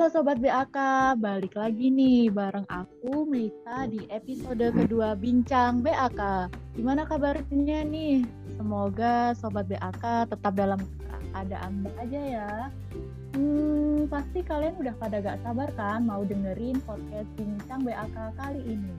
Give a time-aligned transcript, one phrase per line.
[0.00, 0.76] Halo Sobat BAK,
[1.20, 6.48] balik lagi nih bareng aku Meita di episode kedua Bincang BAK.
[6.72, 8.24] Gimana kabarnya nih?
[8.56, 12.50] Semoga Sobat BAK tetap dalam keadaan aja ya.
[13.36, 18.96] Hmm, pasti kalian udah pada gak sabar kan mau dengerin podcast Bincang BAK kali ini.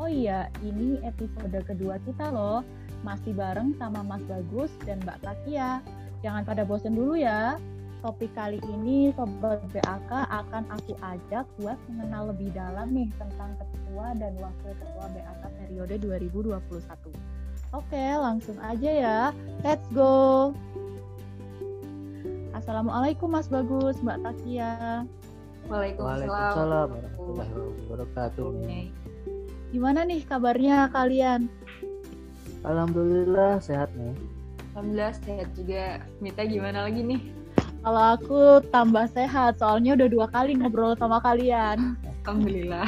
[0.00, 2.64] Oh iya, ini episode kedua kita loh.
[3.04, 5.84] Masih bareng sama Mas Bagus dan Mbak Takia.
[6.24, 7.60] Jangan pada bosen dulu ya
[8.00, 14.16] topik kali ini Sobat BAK akan aku ajak buat mengenal lebih dalam nih tentang ketua
[14.16, 16.60] dan wakil ketua BAK periode 2021.
[17.70, 19.20] Oke, langsung aja ya.
[19.62, 20.50] Let's go.
[22.56, 25.06] Assalamualaikum Mas Bagus, Mbak Takia.
[25.70, 27.52] Waalaikumsalam warahmatullahi
[27.86, 28.48] wabarakatuh.
[29.70, 31.46] Gimana nih kabarnya kalian?
[32.66, 34.18] Alhamdulillah sehat nih.
[34.74, 36.02] Alhamdulillah sehat juga.
[36.18, 37.39] Mita gimana lagi nih?
[37.80, 41.96] Kalau aku tambah sehat, soalnya udah dua kali ngobrol sama kalian.
[42.20, 42.84] Alhamdulillah.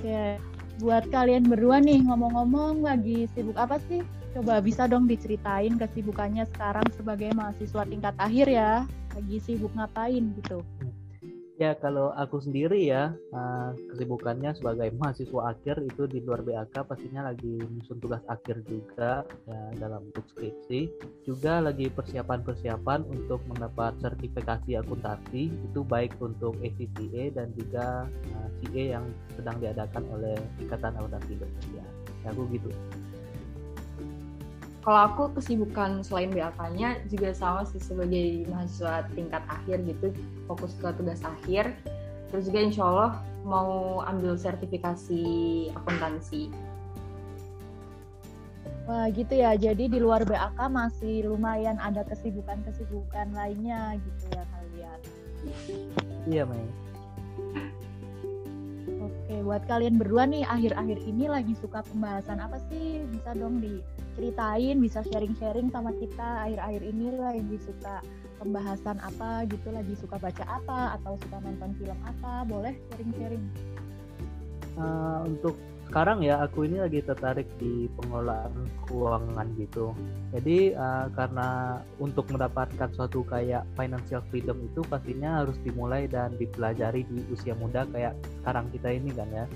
[0.00, 0.40] Oke,
[0.80, 4.00] buat kalian berdua nih ngomong-ngomong lagi sibuk apa sih?
[4.32, 8.88] Coba bisa dong diceritain kesibukannya sekarang sebagai mahasiswa tingkat akhir ya.
[9.12, 10.64] Lagi sibuk ngapain gitu?
[11.54, 17.30] Ya kalau aku sendiri ya eh, kesibukannya sebagai mahasiswa akhir itu di luar BAK pastinya
[17.30, 20.90] lagi menyusun tugas akhir juga ya dalam bentuk skripsi
[21.22, 28.82] juga lagi persiapan-persiapan untuk mendapat sertifikasi akuntansi itu baik untuk ACCA dan juga uh, CA
[28.98, 29.06] yang
[29.38, 31.84] sedang diadakan oleh Ikatan Akuntansi Indonesia.
[32.26, 32.70] Ya aku gitu.
[34.84, 40.12] Kalau aku kesibukan selain BAK-nya juga sama sih sebagai mahasiswa tingkat akhir gitu,
[40.44, 41.72] fokus ke tugas akhir.
[42.28, 43.12] Terus juga insya Allah
[43.48, 45.24] mau ambil sertifikasi
[45.72, 46.52] akuntansi.
[48.84, 54.98] Wah gitu ya, jadi di luar BAK masih lumayan ada kesibukan-kesibukan lainnya gitu ya kalian.
[56.28, 56.68] Iya, Mei.
[59.24, 63.00] Oke, buat kalian berdua nih akhir-akhir ini lagi suka pembahasan apa sih?
[63.08, 68.04] Bisa dong diceritain, bisa sharing-sharing sama kita akhir-akhir ini lagi suka
[68.36, 72.44] pembahasan apa gitu, lagi suka baca apa atau suka nonton film apa?
[72.44, 73.44] Boleh sharing-sharing.
[74.76, 75.56] Uh, untuk
[75.88, 79.94] sekarang ya aku ini lagi tertarik di pengelolaan keuangan gitu.
[80.34, 87.06] Jadi uh, karena untuk mendapatkan suatu kayak financial freedom itu pastinya harus dimulai dan dipelajari
[87.06, 89.46] di usia muda kayak sekarang kita ini kan ya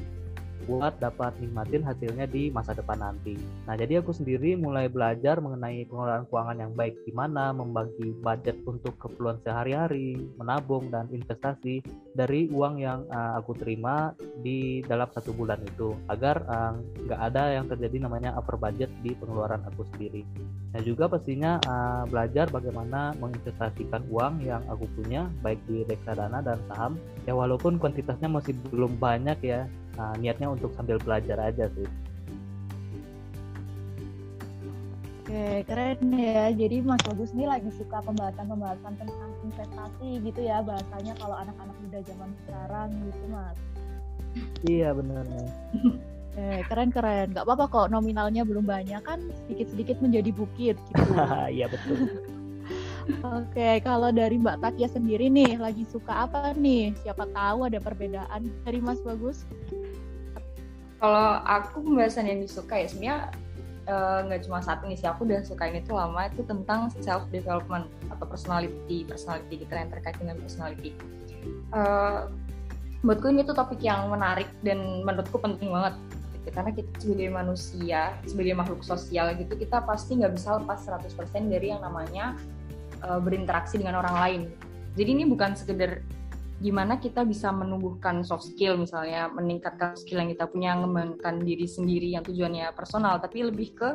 [0.69, 3.41] buat dapat nikmatin hasilnya di masa depan nanti.
[3.65, 9.01] Nah, jadi aku sendiri mulai belajar mengenai pengelolaan keuangan yang baik gimana membagi budget untuk
[9.01, 11.81] keperluan sehari-hari, menabung dan investasi
[12.13, 14.13] dari uang yang uh, aku terima
[14.45, 16.73] di dalam satu bulan itu agar eh,
[17.09, 20.23] nggak uh, ada yang terjadi namanya over budget di pengeluaran aku sendiri.
[20.77, 26.61] Nah, juga pastinya uh, belajar bagaimana menginvestasikan uang yang aku punya baik di reksadana dan
[26.69, 27.01] saham.
[27.25, 29.65] Ya walaupun kuantitasnya masih belum banyak ya,
[29.99, 31.89] nah, niatnya untuk sambil belajar aja sih
[35.29, 36.49] Oke, keren ya.
[36.57, 42.01] Jadi Mas Bagus ini lagi suka pembahasan-pembahasan tentang investasi gitu ya bahasanya kalau anak-anak muda
[42.01, 43.59] zaman sekarang gitu Mas.
[44.65, 45.49] Iya benar nih.
[46.41, 47.37] Eh, keren keren.
[47.37, 51.13] Gak apa-apa kok nominalnya belum banyak kan sedikit-sedikit menjadi bukit gitu.
[51.53, 52.09] Iya betul.
[53.25, 56.93] Oke, kalau dari Mbak Takia sendiri nih lagi suka apa nih?
[57.05, 59.45] Siapa tahu ada perbedaan dari Mas Bagus.
[60.99, 63.19] Kalau aku pembahasan yang disuka ya sebenarnya
[63.87, 66.91] eh, nggak uh, cuma satu nih sih aku udah suka ini tuh lama itu tentang
[66.99, 70.91] self development atau personality personality kita yang terkait dengan personality.
[71.71, 72.27] Uh,
[73.07, 75.95] buatku ini tuh topik yang menarik dan menurutku penting banget
[76.35, 76.49] gitu.
[76.51, 81.15] karena kita sebagai manusia sebagai makhluk sosial gitu kita pasti nggak bisa lepas 100%
[81.47, 82.35] dari yang namanya
[83.07, 84.43] uh, berinteraksi dengan orang lain.
[84.99, 86.03] Jadi ini bukan sekedar
[86.59, 92.11] gimana kita bisa menumbuhkan soft skill misalnya meningkatkan skill yang kita punya mengembangkan diri sendiri
[92.11, 93.91] yang tujuannya personal tapi lebih ke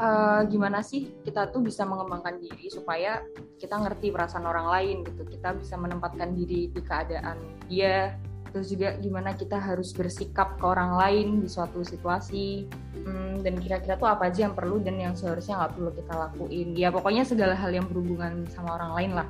[0.00, 3.20] uh, gimana sih kita tuh bisa mengembangkan diri supaya
[3.60, 5.22] kita ngerti perasaan orang lain gitu.
[5.28, 7.38] Kita bisa menempatkan diri di keadaan
[7.68, 8.16] dia
[8.52, 12.68] terus juga gimana kita harus bersikap ke orang lain di suatu situasi
[13.00, 16.68] hmm, dan kira-kira tuh apa aja yang perlu dan yang seharusnya nggak perlu kita lakuin.
[16.76, 19.28] Ya pokoknya segala hal yang berhubungan sama orang lain lah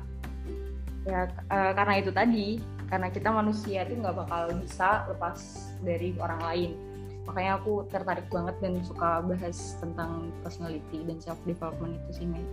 [1.03, 2.47] ya uh, karena itu tadi
[2.87, 6.71] karena kita manusia itu nggak bakal bisa lepas dari orang lain
[7.23, 12.43] makanya aku tertarik banget dan suka bahas tentang personality dan self development itu sih Mei.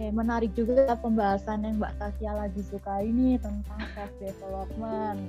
[0.00, 5.20] Oke, menarik juga pembahasan yang Mbak Tasya lagi suka ini tentang self development.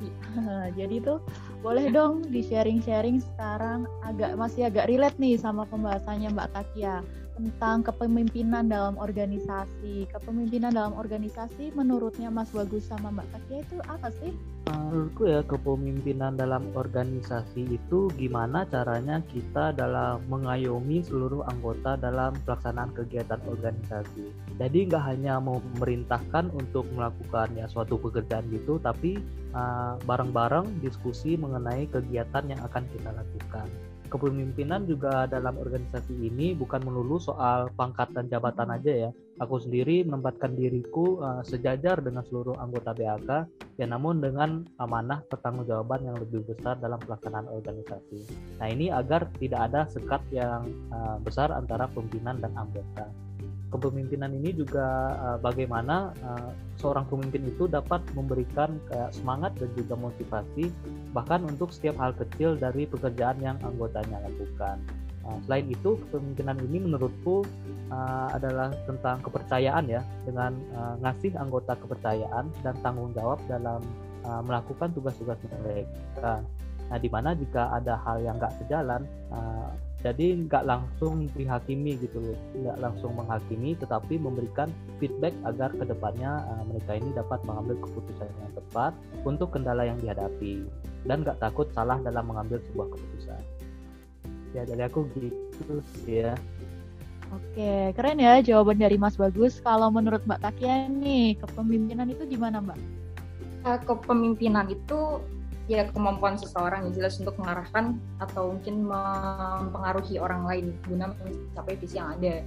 [0.80, 1.20] Jadi tuh
[1.60, 7.04] boleh dong di sharing-sharing sekarang agak masih agak relate nih sama pembahasannya Mbak Tasya
[7.34, 10.06] tentang kepemimpinan dalam organisasi.
[10.10, 14.32] Kepemimpinan dalam organisasi menurutnya Mas Bagus sama Mbak Katia itu apa sih?
[14.64, 22.94] Menurutku ya kepemimpinan dalam organisasi itu gimana caranya kita dalam mengayomi seluruh anggota dalam pelaksanaan
[22.96, 24.32] kegiatan organisasi.
[24.56, 29.20] Jadi nggak hanya memerintahkan untuk melakukan ya suatu pekerjaan gitu, tapi
[29.52, 33.68] uh, bareng-bareng uh, diskusi mengenai kegiatan yang akan kita lakukan
[34.08, 39.10] kepemimpinan juga dalam organisasi ini bukan melulu soal pangkat dan jabatan aja ya.
[39.42, 43.30] Aku sendiri menempatkan diriku uh, sejajar dengan seluruh anggota BAK,
[43.82, 48.30] ya namun dengan amanah pertanggungjawaban yang lebih besar dalam pelaksanaan organisasi.
[48.62, 53.10] Nah ini agar tidak ada sekat yang uh, besar antara pimpinan dan anggota
[53.74, 54.86] kepemimpinan ini juga
[55.18, 60.70] uh, bagaimana uh, seorang pemimpin itu dapat memberikan kayak semangat dan juga motivasi
[61.10, 64.78] bahkan untuk setiap hal kecil dari pekerjaan yang anggotanya lakukan.
[65.24, 67.42] Nah, selain itu kepemimpinan ini menurutku
[67.90, 73.80] uh, adalah tentang kepercayaan ya dengan uh, ngasih anggota kepercayaan dan tanggung jawab dalam
[74.22, 76.44] uh, melakukan tugas-tugas mereka.
[76.92, 79.72] Nah, di mana jika ada hal yang nggak sejalan, uh,
[80.04, 84.68] jadi nggak langsung dihakimi gitu loh nggak langsung menghakimi tetapi memberikan
[85.00, 88.92] feedback agar ke depannya uh, mereka ini dapat mengambil keputusan yang tepat
[89.24, 90.68] untuk kendala yang dihadapi
[91.08, 93.42] dan nggak takut salah dalam mengambil sebuah keputusan
[94.52, 96.36] ya dari aku gitu sih ya
[97.34, 99.58] Oke, keren ya jawaban dari Mas Bagus.
[99.58, 102.78] Kalau menurut Mbak Takia nih, kepemimpinan itu gimana Mbak?
[103.66, 105.18] Uh, kepemimpinan itu
[105.64, 111.96] ya kemampuan seseorang yang jelas untuk mengarahkan atau mungkin mempengaruhi orang lain guna mencapai visi
[111.96, 112.44] yang ada.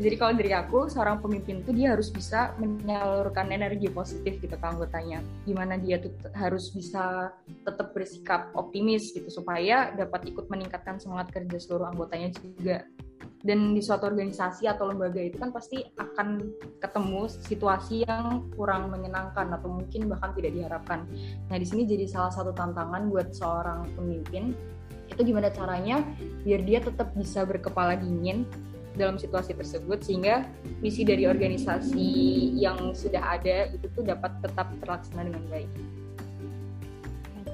[0.00, 4.64] Jadi kalau dari aku, seorang pemimpin itu dia harus bisa menyalurkan energi positif gitu ke
[4.64, 5.20] anggotanya.
[5.44, 7.28] Gimana dia tuh harus bisa
[7.68, 12.88] tetap bersikap optimis gitu supaya dapat ikut meningkatkan semangat kerja seluruh anggotanya juga
[13.40, 16.44] dan di suatu organisasi atau lembaga itu kan pasti akan
[16.76, 21.08] ketemu situasi yang kurang menyenangkan atau mungkin bahkan tidak diharapkan.
[21.48, 24.52] Nah di sini jadi salah satu tantangan buat seorang pemimpin
[25.08, 26.04] itu gimana caranya
[26.46, 28.46] biar dia tetap bisa berkepala dingin
[28.94, 30.44] dalam situasi tersebut sehingga
[30.84, 32.08] misi dari organisasi
[32.58, 35.70] yang sudah ada itu tuh dapat tetap terlaksana dengan baik.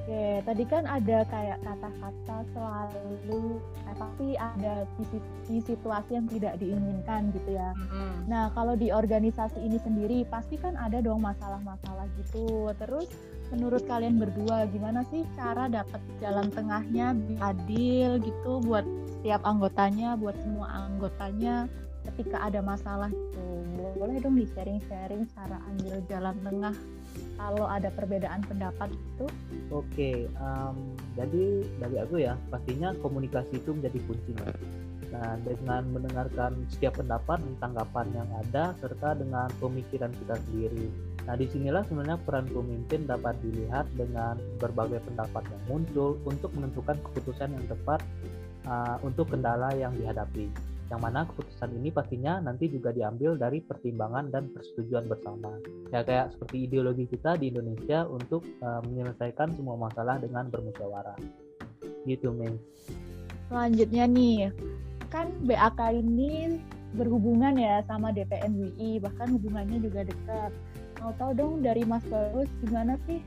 [0.07, 5.19] Oke, tadi kan ada kayak kata-kata selalu, eh, tapi ada di,
[5.51, 7.75] di situasi yang tidak diinginkan gitu ya.
[7.75, 8.31] Mm-hmm.
[8.31, 12.71] Nah, kalau di organisasi ini sendiri pasti kan ada dong masalah-masalah gitu.
[12.79, 13.11] Terus
[13.51, 17.11] menurut kalian berdua gimana sih cara dapat jalan tengahnya
[17.43, 21.67] adil gitu buat setiap anggotanya, buat semua anggotanya
[22.13, 23.45] ketika ada masalah gitu.
[23.97, 26.77] Boleh dong di sharing-sharing cara ambil jalan tengah
[27.37, 29.27] kalau ada perbedaan pendapat itu?
[29.73, 30.77] Oke, okay, um,
[31.17, 34.53] jadi dari aku ya pastinya komunikasi itu menjadi kuncinya.
[35.17, 40.93] Nah, dengan mendengarkan setiap pendapat dan tanggapan yang ada serta dengan pemikiran kita sendiri.
[41.25, 47.01] Nah, di sinilah sebenarnya peran pemimpin dapat dilihat dengan berbagai pendapat yang muncul untuk menentukan
[47.01, 48.05] keputusan yang tepat
[48.69, 50.53] uh, untuk kendala yang dihadapi
[50.87, 55.59] yang mana keputusan ini pastinya nanti juga diambil dari pertimbangan dan persetujuan bersama.
[55.91, 61.19] Ya kayak seperti ideologi kita di Indonesia untuk uh, menyelesaikan semua masalah dengan bermusyawarah.
[62.07, 62.55] Gitu, men.
[63.51, 64.55] Selanjutnya nih,
[65.11, 66.59] kan BAK ini
[66.95, 70.51] berhubungan ya sama DPM UI, bahkan hubungannya juga dekat.
[71.03, 73.21] Mau tahu dong dari Mas Bagus gimana sih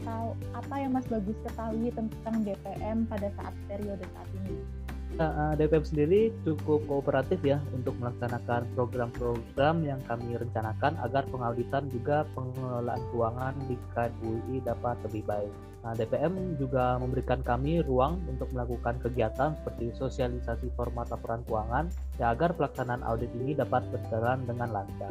[0.00, 4.81] atau apa yang Mas Bagus ketahui tentang DPM pada saat periode saat ini?
[5.18, 12.24] Uh, DPM sendiri cukup kooperatif ya untuk melaksanakan program-program yang kami rencanakan agar pengauditan juga
[12.32, 15.52] pengelolaan keuangan di KUI dapat lebih baik.
[15.82, 21.90] Nah, DPM juga memberikan kami ruang untuk melakukan kegiatan seperti sosialisasi format laporan keuangan
[22.22, 25.10] ya agar pelaksanaan audit ini dapat berjalan dengan lancar.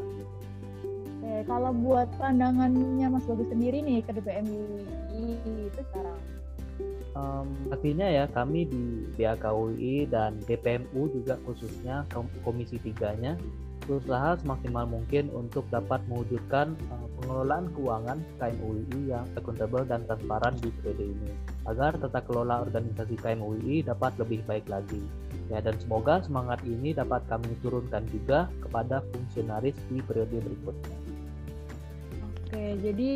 [1.22, 5.36] Oke, kalau buat pandangannya Mas Bagus sendiri nih ke DPM UI
[5.67, 6.40] itu sekarang
[7.15, 12.08] um, artinya ya kami di BAKUI dan DPMU juga khususnya
[12.44, 13.36] Komisi 3-nya
[13.89, 20.70] berusaha semaksimal mungkin untuk dapat mewujudkan uh, pengelolaan keuangan KMUI yang akuntabel dan transparan di
[20.80, 21.32] periode ini
[21.65, 25.01] agar tata kelola organisasi KMUI dapat lebih baik lagi.
[25.50, 30.98] Ya dan semoga semangat ini dapat kami turunkan juga kepada fungsionaris di periode berikutnya.
[32.22, 33.10] Oke, jadi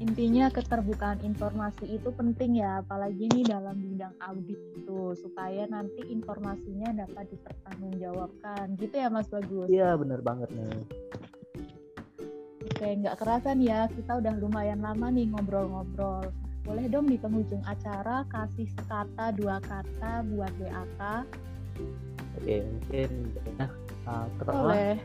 [0.00, 7.04] intinya keterbukaan informasi itu penting ya, apalagi nih dalam bidang audit itu, supaya nanti informasinya
[7.04, 8.78] dapat dipertanggungjawabkan.
[8.78, 9.68] Gitu ya Mas Bagus?
[9.68, 10.82] Iya, bener banget nih.
[12.64, 16.32] Oke, nggak kerasan ya, kita udah lumayan lama nih ngobrol-ngobrol.
[16.64, 21.00] Boleh dong di penghujung acara kasih sekata dua kata buat BAK
[22.40, 23.10] Oke, mungkin
[23.60, 23.66] ya,
[24.08, 24.96] uh, pertama Boleh.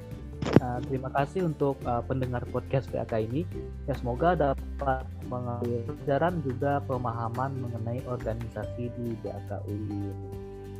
[0.62, 3.44] Uh, terima kasih untuk uh, pendengar podcast PAK ini.
[3.88, 10.12] Ya semoga dapat mengambil pelajaran juga pemahaman mengenai organisasi di BAK UI.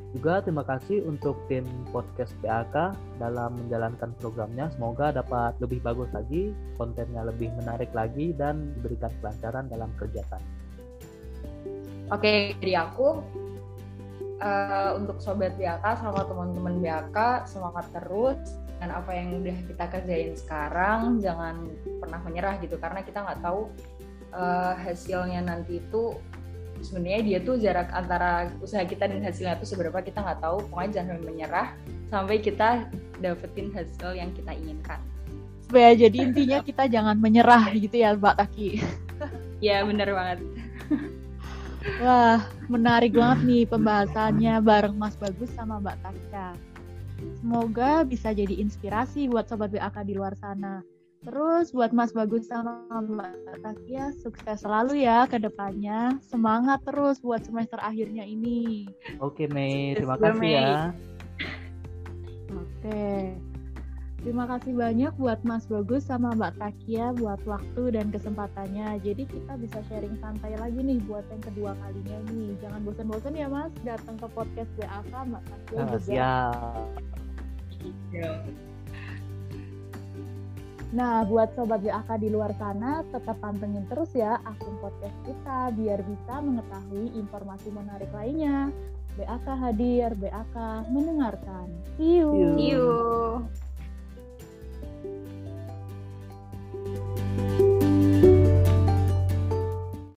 [0.10, 1.62] Juga terima kasih untuk tim
[1.94, 4.74] podcast PAK dalam menjalankan programnya.
[4.74, 6.50] Semoga dapat lebih bagus lagi,
[6.82, 10.42] kontennya lebih menarik lagi dan diberikan kelancaran dalam kerjakan.
[12.10, 13.22] Oke, dari aku
[14.42, 18.40] uh, untuk sobat BAK sama teman-teman BAK semangat terus
[18.80, 21.68] dan apa yang udah kita kerjain sekarang jangan
[22.00, 23.68] pernah menyerah gitu karena kita nggak tahu
[24.32, 26.16] uh, hasilnya nanti itu
[26.80, 31.04] sebenarnya dia tuh jarak antara usaha kita dan hasilnya itu seberapa kita nggak tahu pokoknya
[31.04, 31.68] jangan menyerah
[32.08, 32.88] sampai kita
[33.20, 35.00] dapetin hasil yang kita inginkan
[35.70, 38.82] Supaya jadi intinya kita jangan menyerah gitu ya Mbak Taki.
[39.66, 40.40] ya bener banget
[42.04, 46.48] Wah, menarik banget nih pembahasannya bareng Mas Bagus sama Mbak Tasya.
[47.40, 50.84] Semoga bisa jadi inspirasi buat sobat BAK di luar sana.
[51.20, 56.16] Terus buat Mas Bagus sama Mbak Tasya, sukses selalu ya ke depannya.
[56.24, 58.88] Semangat terus buat semester akhirnya ini.
[59.20, 60.96] Oke Mei, terima kasih ya.
[62.56, 63.36] Oke.
[64.20, 69.00] Terima kasih banyak buat Mas Bagus sama Mbak Takia buat waktu dan kesempatannya.
[69.00, 72.52] Jadi kita bisa sharing santai lagi nih buat yang kedua kalinya nih.
[72.60, 75.98] Jangan bosan-bosan ya Mas datang ke podcast BAK Mbak Takia Ah, juga.
[76.04, 76.84] siap.
[80.90, 86.02] Nah, buat sobat BAK di luar sana, tetap pantengin terus ya akun podcast kita biar
[86.04, 88.68] bisa mengetahui informasi menarik lainnya.
[89.16, 90.56] BAK hadir, BAK
[90.92, 91.72] mendengarkan.
[91.96, 92.36] See you.
[92.60, 92.88] see you